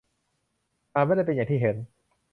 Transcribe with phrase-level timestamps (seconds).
[0.95, 1.75] อาจไม่ได้เป็นอย่างที่เห็น